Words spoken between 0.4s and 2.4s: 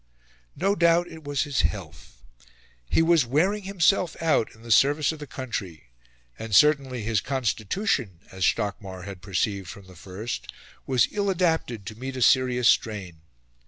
No doubt it was his health.